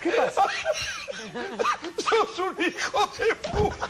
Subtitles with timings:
[0.00, 0.44] ¿Qué pasa?
[1.98, 3.88] ¡Sos un hijo de puta!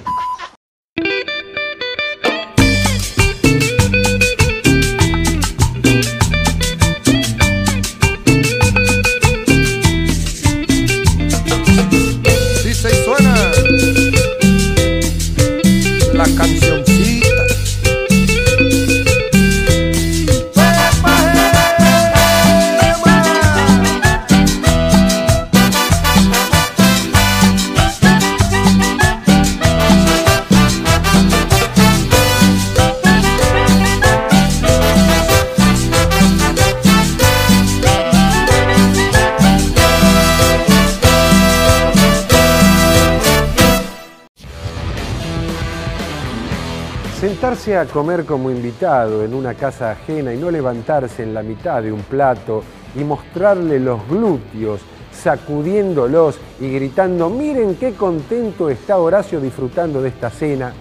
[47.51, 51.91] A comer como invitado en una casa ajena y no levantarse en la mitad de
[51.91, 52.63] un plato
[52.95, 60.31] y mostrarle los glúteos, sacudiéndolos y gritando, miren qué contento está Horacio disfrutando de esta
[60.31, 60.73] cena,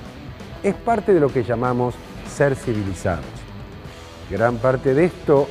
[0.62, 1.96] es parte de lo que llamamos
[2.32, 3.26] ser civilizados.
[4.30, 5.48] Gran parte de esto,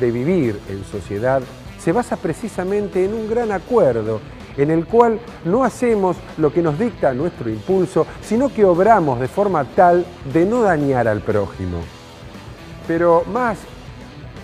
[0.00, 1.42] de vivir en sociedad,
[1.78, 4.20] se basa precisamente en un gran acuerdo
[4.56, 9.28] en el cual no hacemos lo que nos dicta nuestro impulso, sino que obramos de
[9.28, 11.78] forma tal de no dañar al prójimo.
[12.86, 13.58] Pero más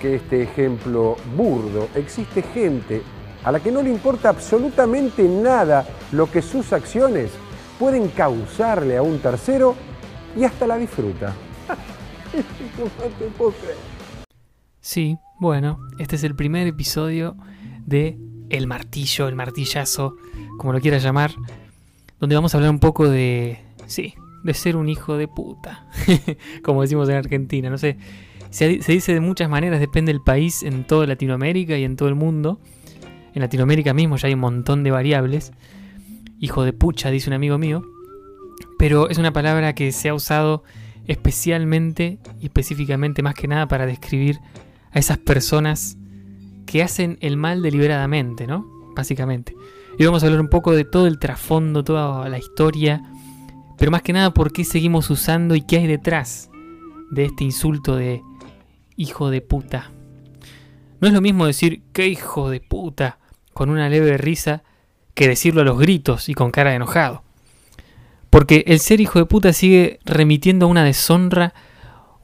[0.01, 3.03] que este ejemplo burdo, existe gente
[3.45, 7.31] a la que no le importa absolutamente nada lo que sus acciones
[7.79, 9.75] pueden causarle a un tercero
[10.37, 11.35] y hasta la disfruta.
[14.81, 17.37] Sí, bueno, este es el primer episodio
[17.85, 18.19] de
[18.51, 20.17] El Martillo, el Martillazo,
[20.59, 21.33] como lo quieras llamar,
[22.21, 25.87] donde vamos a hablar un poco de, sí, de ser un hijo de puta,
[26.63, 27.99] como decimos en Argentina, no sé,
[28.51, 32.09] se, se dice de muchas maneras, depende del país, en toda Latinoamérica y en todo
[32.09, 32.59] el mundo.
[33.35, 35.53] En Latinoamérica mismo ya hay un montón de variables.
[36.41, 37.83] Hijo de pucha, dice un amigo mío.
[38.79, 40.65] Pero es una palabra que se ha usado
[41.07, 44.41] especialmente y específicamente más que nada para describir
[44.93, 45.98] a esas personas
[46.69, 48.67] que hacen el mal deliberadamente, ¿no?
[48.95, 49.57] Básicamente.
[49.99, 53.03] Y vamos a hablar un poco de todo el trasfondo, toda la historia,
[53.79, 56.51] pero más que nada por qué seguimos usando y qué hay detrás
[57.11, 58.23] de este insulto de
[58.97, 59.93] hijo de puta.
[61.01, 63.19] No es lo mismo decir qué hijo de puta
[63.55, 64.63] con una leve risa
[65.15, 67.23] que decirlo a los gritos y con cara de enojado.
[68.29, 71.55] Porque el ser hijo de puta sigue remitiendo a una deshonra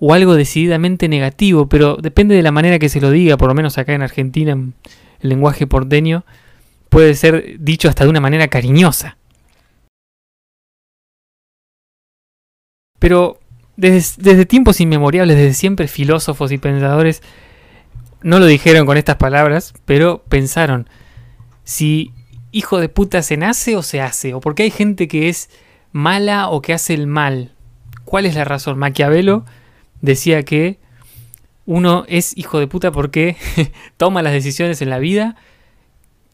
[0.07, 3.55] o algo decididamente negativo, pero depende de la manera que se lo diga, por lo
[3.55, 4.75] menos acá en Argentina, en
[5.21, 6.27] el lenguaje porteño,
[6.91, 9.17] puede ser dicho hasta de una manera cariñosa.
[12.99, 13.41] Pero
[13.79, 17.23] desde, desde tiempos inmemorables, desde siempre filósofos y pensadores
[18.23, 20.87] no lo dijeron con estas palabras, pero pensaron,
[21.65, 22.13] si
[22.53, 25.49] hijo de puta se nace o se hace, o porque hay gente que es
[25.93, 27.55] mala o que hace el mal.
[28.05, 28.77] ¿Cuál es la razón?
[28.77, 29.47] Maquiavelo
[30.05, 30.79] decía que
[31.67, 33.37] uno es hijo de puta porque
[33.97, 35.37] toma las decisiones en la vida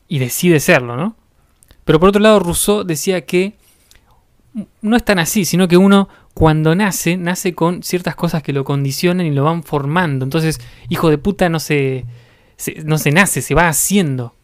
[0.08, 1.16] y decide serlo, ¿no?
[1.84, 3.54] Pero por otro lado, Rousseau decía que
[4.82, 8.64] no es tan así, sino que uno cuando nace, nace con ciertas cosas que lo
[8.64, 10.24] condicionan y lo van formando.
[10.24, 12.04] Entonces, hijo de puta no se,
[12.56, 14.34] se- no se nace, se va haciendo.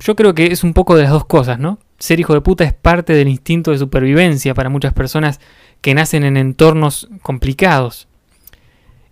[0.00, 1.78] Yo creo que es un poco de las dos cosas, ¿no?
[1.98, 5.40] Ser hijo de puta es parte del instinto de supervivencia para muchas personas
[5.86, 8.08] que nacen en entornos complicados.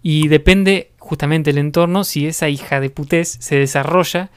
[0.03, 4.31] Y depende justamente el entorno si esa hija de putés se desarrolla,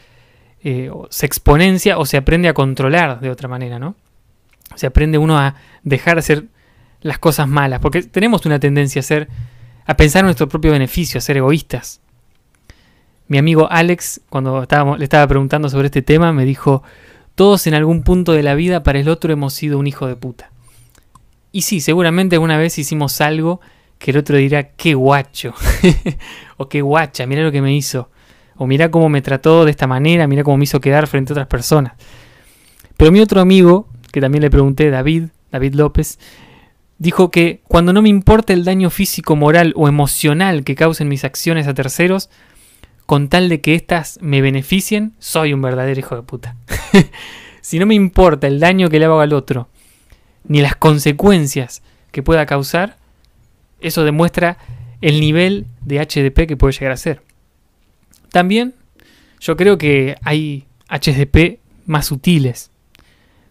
[0.64, 3.96] eh, se exponencia o se aprende a controlar de otra manera, ¿no?
[4.76, 6.46] Se aprende uno a dejar de hacer
[7.02, 9.30] las cosas malas, porque tenemos una tendencia a ser,
[9.88, 12.02] a pensar en nuestro propio beneficio, a ser egoístas.
[13.28, 16.84] Mi amigo Alex, cuando le estaba preguntando sobre este tema, me dijo,
[17.34, 20.16] todos en algún punto de la vida para el otro hemos sido un hijo de
[20.16, 20.52] puta.
[21.52, 23.62] Y sí, seguramente alguna vez hicimos algo
[23.98, 25.54] que el otro dirá, qué guacho,
[26.58, 28.10] o qué guacha, mira lo que me hizo,
[28.56, 31.34] o mira cómo me trató de esta manera, mira cómo me hizo quedar frente a
[31.34, 31.94] otras personas.
[32.96, 36.20] Pero mi otro amigo, que también le pregunté, David, David López,
[36.98, 41.24] dijo que cuando no me importa el daño físico, moral o emocional que causen mis
[41.24, 42.30] acciones a terceros,
[43.06, 46.58] con tal de que éstas me beneficien, soy un verdadero hijo de puta.
[47.62, 49.70] si no me importa el daño que le hago al otro,
[50.48, 52.98] ni las consecuencias que pueda causar,
[53.80, 54.58] eso demuestra
[55.02, 57.22] el nivel de HDP que puede llegar a ser.
[58.32, 58.74] También
[59.40, 62.72] yo creo que hay HDP más sutiles,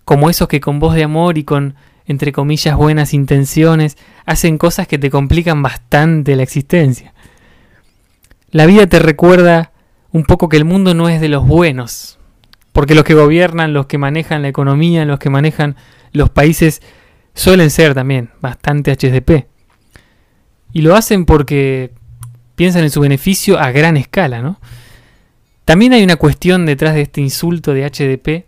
[0.05, 1.75] como esos que con voz de amor y con,
[2.07, 7.13] entre comillas, buenas intenciones, hacen cosas que te complican bastante la existencia.
[8.51, 9.73] La vida te recuerda
[10.13, 12.19] un poco que el mundo no es de los buenos,
[12.73, 15.77] Porque los que gobiernan, los que manejan la economía, los que manejan
[16.17, 16.83] los países,
[17.35, 19.47] suelen ser también bastante HDP.
[20.73, 21.93] Y lo hacen porque
[22.55, 24.61] piensan en su beneficio a gran escala, ¿no?
[25.65, 28.47] También hay una cuestión detrás de este insulto de HDP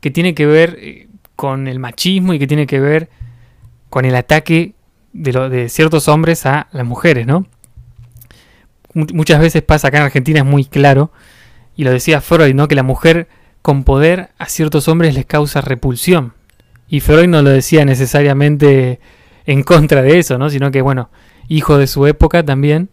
[0.00, 3.10] que tiene que ver eh, con el machismo y que tiene que ver
[3.90, 4.74] con el ataque
[5.12, 7.46] de, ciertos hombres a las mujeres, ¿no?
[8.94, 11.12] Mu- Muchas veces pasa acá en Argentina, es muy claro,
[11.76, 12.68] y lo decía Freud, ¿no?
[12.68, 13.28] Que la mujer
[13.62, 16.32] con poder a ciertos hombres les causa repulsión.
[16.90, 18.98] Y Freud no lo decía necesariamente
[19.46, 20.50] en contra de eso, ¿no?
[20.50, 21.08] Sino que, bueno,
[21.48, 22.90] hijo de su época también,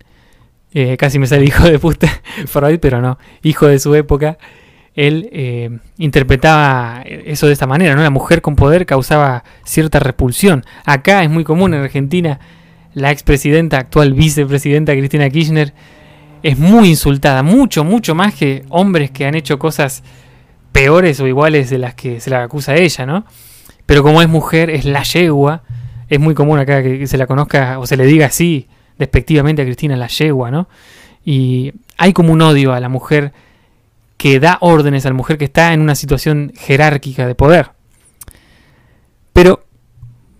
[0.73, 2.07] eh, casi me sale hijo de puta
[2.45, 4.37] Freud, pero no, hijo de su época,
[4.93, 8.03] él eh, interpretaba eso de esta manera, ¿no?
[8.03, 10.63] La mujer con poder causaba cierta repulsión.
[10.85, 12.39] Acá es muy común en Argentina,
[12.93, 15.73] la expresidenta, actual vicepresidenta Cristina Kirchner,
[16.43, 20.03] es muy insultada, mucho, mucho más que hombres que han hecho cosas
[20.71, 23.25] peores o iguales de las que se la acusa a ella, ¿no?
[23.87, 25.63] Pero como es mujer, es la yegua,
[26.09, 28.67] es muy común acá que se la conozca o se le diga así
[28.99, 30.67] despectivamente a Cristina la yegua, ¿no?
[31.25, 33.33] Y hay como un odio a la mujer
[34.17, 37.71] que da órdenes a la mujer que está en una situación jerárquica de poder.
[39.33, 39.65] Pero,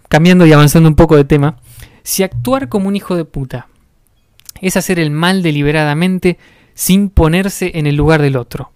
[0.10, 1.58] cambiando y avanzando un poco de tema,
[2.04, 3.68] si actuar como un hijo de puta
[4.60, 6.38] es hacer el mal deliberadamente
[6.74, 8.72] sin ponerse en el lugar del otro,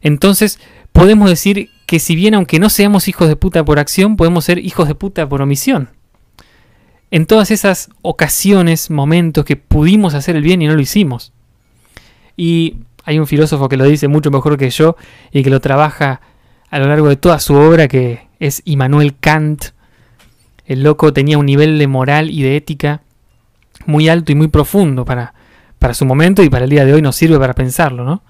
[0.00, 0.58] entonces
[0.92, 4.58] podemos decir que si bien aunque no seamos hijos de puta por acción, podemos ser
[4.58, 5.90] hijos de puta por omisión.
[7.10, 11.32] En todas esas ocasiones, momentos que pudimos hacer el bien y no lo hicimos.
[12.36, 14.96] Y hay un filósofo que lo dice mucho mejor que yo
[15.30, 16.20] y que lo trabaja
[16.70, 19.66] a lo largo de toda su obra, que es Immanuel Kant.
[20.66, 23.02] El loco tenía un nivel de moral y de ética
[23.86, 25.33] muy alto y muy profundo para,
[25.84, 28.22] para su momento y para el día de hoy nos sirve para pensarlo, ¿no?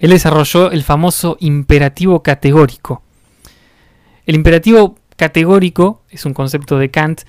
[0.00, 3.00] Él desarrolló el famoso imperativo categórico.
[4.26, 7.20] El imperativo categórico es un concepto de Kant,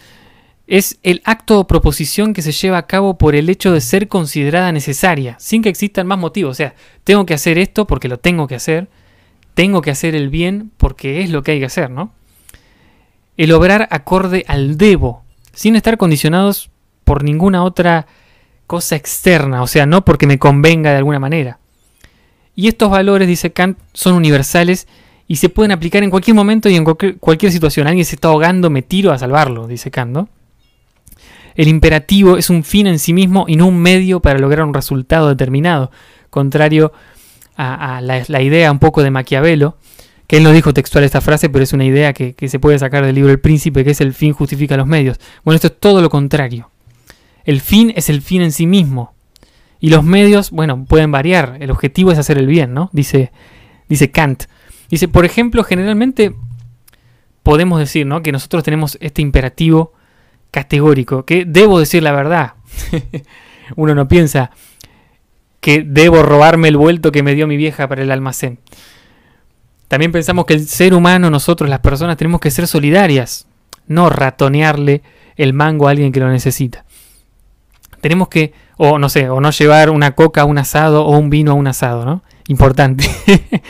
[0.66, 4.08] es el acto o proposición que se lleva a cabo por el hecho de ser
[4.08, 6.50] considerada necesaria, sin que existan más motivos.
[6.50, 6.74] O sea,
[7.04, 8.90] tengo que hacer esto porque lo tengo que hacer,
[9.54, 12.14] tengo que hacer el bien porque es lo que hay que hacer, ¿no?
[13.38, 15.24] El obrar acorde al debo,
[15.54, 16.72] sin estar condicionados
[17.04, 18.08] por ninguna otra
[18.68, 21.60] cosa externa, o sea, no porque me convenga de alguna manera.
[22.56, 24.88] Y estos valores, dice Kant, son universales
[25.28, 27.88] y se pueden aplicar en cualquier momento y en cualquier, cualquier situación.
[27.88, 30.30] Alguien se está ahogando, me tiro a salvarlo, dice Kant, ¿no?
[31.56, 34.74] El imperativo es un fin en sí mismo y no un medio para lograr un
[34.74, 35.92] resultado determinado,
[36.30, 36.92] contrario
[37.56, 39.78] a, la, la idea un poco de Maquiavelo,
[40.28, 42.78] que él no dijo textual esta frase, pero es una idea que, que se puede
[42.78, 45.20] sacar del libro El Príncipe, que es el fin justifica los medios.
[45.44, 46.70] Bueno, esto es todo lo contrario.
[47.48, 49.16] El fin es el fin en sí mismo.
[49.80, 51.58] Y los medios, bueno, pueden variar.
[51.62, 52.90] El objetivo es hacer el bien, ¿no?
[52.92, 53.32] Dice,
[53.88, 54.44] dice Kant.
[54.90, 56.36] Dice, por ejemplo, generalmente
[57.44, 58.22] podemos decir, ¿no?
[58.22, 59.94] Que nosotros tenemos este imperativo
[60.52, 62.56] categórico, que debo decir la verdad.
[63.78, 64.52] Uno no piensa
[65.62, 68.60] que debo robarme el vuelto que me dio mi vieja para el almacén.
[69.88, 73.48] También pensamos que el ser humano, nosotros, las personas, tenemos que ser solidarias,
[73.88, 75.02] no ratonearle
[75.38, 76.84] el mango a alguien que lo necesita.
[78.08, 81.30] Tenemos que, o no sé, o no llevar una coca a un asado o un
[81.30, 82.24] vino a un asado, ¿no?
[82.48, 83.06] Importante.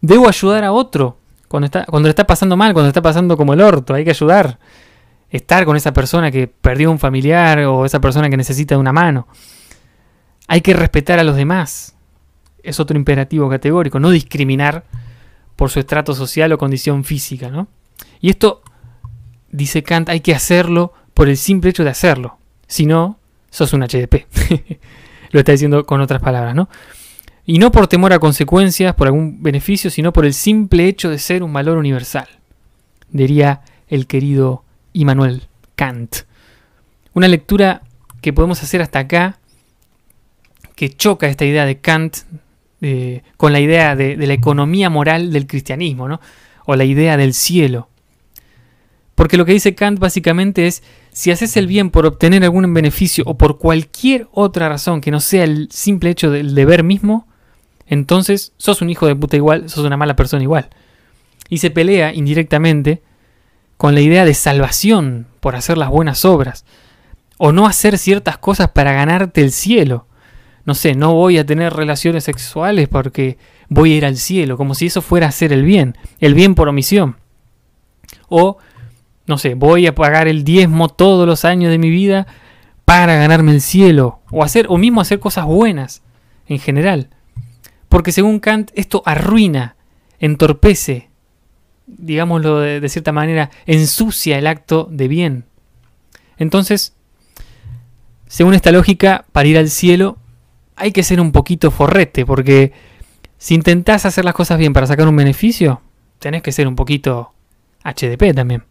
[0.00, 1.16] Debo ayudar a otro
[1.46, 4.58] cuando está, cuando está pasando mal, cuando está pasando como el orto, hay que ayudar.
[5.30, 8.92] Estar con esa persona que perdió un familiar o esa persona que necesita de una
[8.92, 9.28] mano.
[10.48, 11.94] Hay que respetar a los demás.
[12.64, 14.86] Es otro imperativo categórico, no discriminar
[15.54, 17.68] por su estrato social o condición física, ¿no?
[18.20, 18.64] Y esto,
[19.52, 22.38] dice Kant, hay que hacerlo por el simple hecho de hacerlo.
[22.66, 23.20] Si no,
[23.52, 24.26] sos un HDP.
[25.30, 26.68] Lo está diciendo con otras palabras, ¿no?
[27.44, 31.18] Y no por temor a consecuencias, por algún beneficio, sino por el simple hecho de
[31.18, 32.28] ser un valor universal,
[33.10, 35.42] diría el querido Immanuel
[35.74, 36.16] Kant.
[37.14, 37.82] Una lectura
[38.20, 39.38] que podemos hacer hasta acá,
[40.76, 42.18] que choca esta idea de Kant
[42.80, 46.20] eh, con la idea de, de la economía moral del cristianismo, ¿no?
[46.64, 47.88] o la idea del cielo.
[49.14, 53.24] Porque lo que dice Kant básicamente es, si haces el bien por obtener algún beneficio
[53.26, 57.26] o por cualquier otra razón que no sea el simple hecho del deber mismo,
[57.86, 60.70] entonces sos un hijo de puta igual, sos una mala persona igual.
[61.50, 63.02] Y se pelea indirectamente
[63.76, 66.64] con la idea de salvación por hacer las buenas obras,
[67.36, 70.06] o no hacer ciertas cosas para ganarte el cielo.
[70.64, 73.36] No sé, no voy a tener relaciones sexuales porque
[73.68, 76.68] voy a ir al cielo, como si eso fuera hacer el bien, el bien por
[76.68, 77.16] omisión.
[78.28, 78.58] O
[79.26, 82.26] no sé, voy a pagar el diezmo todos los años de mi vida
[82.84, 86.02] para ganarme el cielo, o hacer, o mismo hacer cosas buenas
[86.46, 87.10] en general.
[87.88, 89.76] Porque según Kant, esto arruina
[90.18, 91.10] entorpece,
[91.86, 95.44] digámoslo de, de cierta manera, ensucia el acto de bien.
[96.38, 96.94] Entonces,
[98.26, 100.18] según esta lógica, para ir al cielo
[100.76, 102.72] hay que ser un poquito forrete, porque
[103.38, 105.82] si intentás hacer las cosas bien para sacar un beneficio,
[106.18, 107.32] tenés que ser un poquito
[107.84, 108.64] HDP también.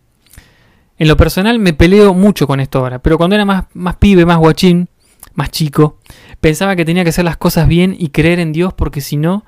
[0.97, 4.25] En lo personal me peleo mucho con esto ahora, pero cuando era más, más pibe,
[4.25, 4.89] más guachín,
[5.33, 5.97] más chico,
[6.39, 9.45] pensaba que tenía que hacer las cosas bien y creer en Dios porque si no,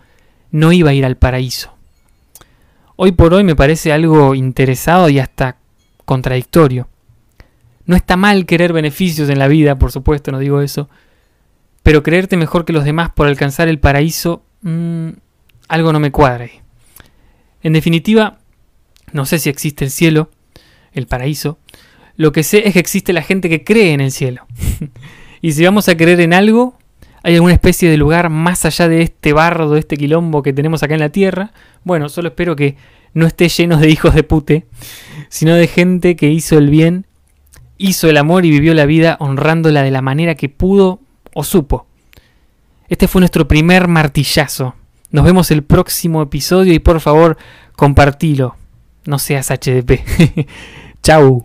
[0.52, 1.74] no iba a ir al paraíso.
[2.96, 5.58] Hoy por hoy me parece algo interesado y hasta
[6.06, 6.88] contradictorio.
[7.86, 10.90] No está mal querer beneficios en la vida, por supuesto, no digo eso,
[11.82, 15.10] pero creerte mejor que los demás por alcanzar el paraíso, mmm,
[15.68, 16.62] algo no me cuadra ahí.
[17.62, 18.40] En definitiva,
[19.12, 20.30] no sé si existe el cielo,
[20.94, 21.60] el paraíso.
[22.16, 24.46] Lo que sé es que existe la gente que cree en el cielo.
[25.42, 26.78] y si vamos a creer en algo,
[27.24, 30.84] hay alguna especie de lugar más allá de este barro, de este quilombo que tenemos
[30.84, 31.54] acá en la tierra.
[31.84, 32.76] Bueno, solo espero que
[33.14, 34.66] no esté lleno de hijos de pute,
[35.30, 37.06] sino de gente que hizo el bien,
[37.78, 41.00] hizo el amor y vivió la vida honrándola de la manera que pudo
[41.34, 41.88] o supo.
[42.90, 44.76] Este fue nuestro primer martillazo.
[45.12, 47.38] Nos vemos el próximo episodio y por favor
[47.76, 48.56] compartilo.
[49.06, 50.48] No seas HDP.
[51.04, 51.44] Chau.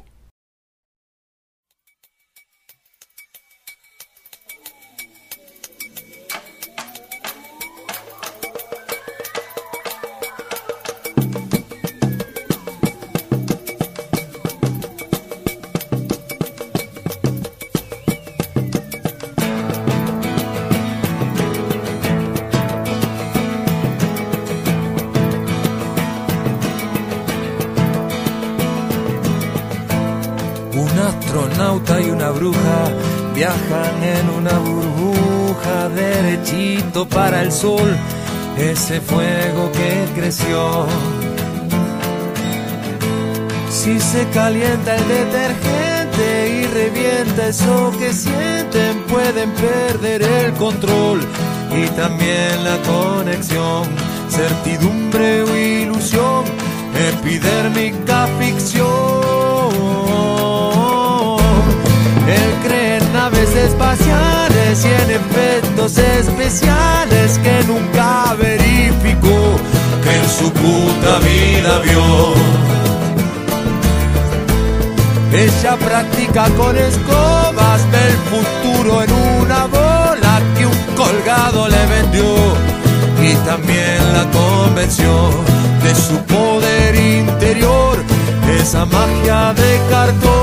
[31.86, 32.92] Y una bruja
[33.34, 37.96] viajan en una burbuja derechito para el sol,
[38.58, 40.86] ese fuego que creció.
[43.70, 51.20] Si se calienta el detergente y revienta eso que sienten, pueden perder el control
[51.76, 53.84] y también la conexión,
[54.28, 56.44] certidumbre o ilusión,
[57.08, 59.07] epidérmica ficción.
[64.48, 69.56] Espaciales y en efectos especiales que nunca verificó
[70.02, 72.34] que en su puta vida vio.
[75.32, 79.12] Ella practica con escobas, ve el futuro en
[79.42, 82.34] una bola que un colgado le vendió
[83.22, 85.30] y también la convenció
[85.82, 88.02] de su poder interior,
[88.60, 90.37] esa magia de cartón.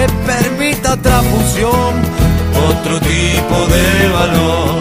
[0.00, 1.92] Que permita otra fusión,
[2.70, 4.80] otro tipo de valor.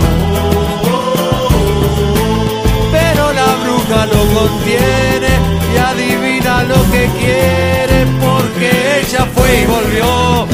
[2.91, 5.31] Pero la bruja lo contiene
[5.73, 10.47] y adivina lo que quiere porque ella fue y volvió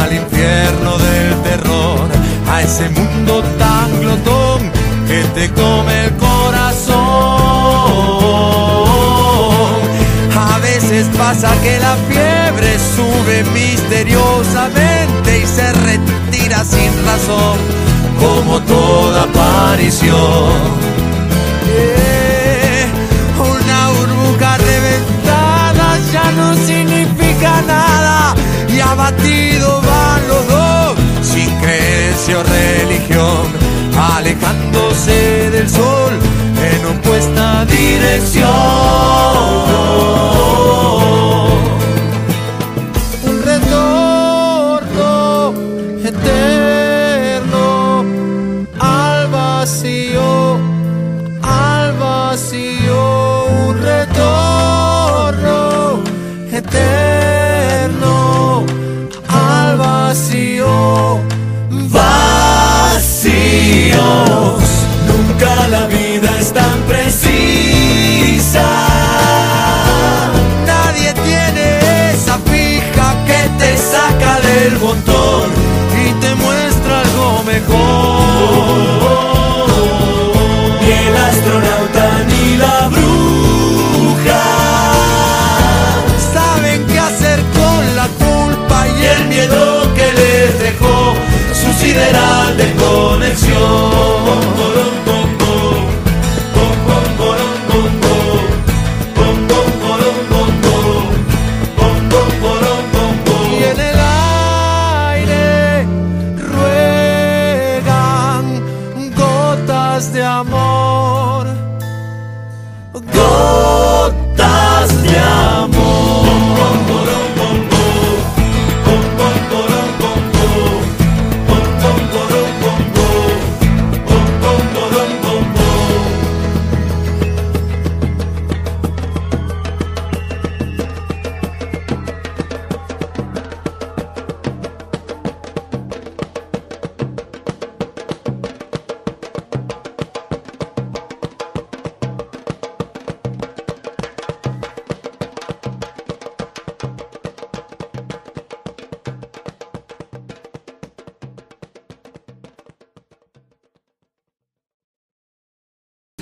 [0.00, 2.08] al infierno del terror,
[2.50, 4.72] a ese mundo tan glotón
[5.06, 6.98] que te come el corazón.
[10.36, 13.44] A veces pasa que la fiebre sube
[13.88, 17.58] misteriosamente y se retira sin razón,
[18.20, 20.52] como toda aparición.
[21.70, 22.86] Eh,
[23.38, 28.34] Una burbuja reventada ya no significa nada
[28.68, 33.46] y abatido van los dos sin creencia o religión
[34.16, 36.12] alejándose del sol
[36.70, 39.37] en opuesta dirección.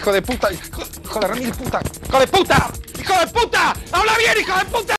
[0.07, 0.53] Hijo de puta.
[0.53, 1.81] Hijo, hijo de puta.
[2.07, 2.71] Hijo de puta.
[3.01, 3.75] Hijo de puta.
[3.91, 4.95] Habla bien, hijo de puta.